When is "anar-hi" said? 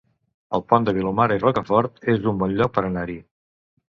2.89-3.19